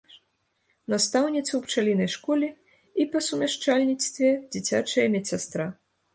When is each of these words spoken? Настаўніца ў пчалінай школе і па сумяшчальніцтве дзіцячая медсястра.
Настаўніца 0.93 1.51
ў 1.55 1.61
пчалінай 1.65 2.09
школе 2.15 2.49
і 3.05 3.07
па 3.13 3.23
сумяшчальніцтве 3.27 4.33
дзіцячая 4.53 5.07
медсястра. 5.19 5.71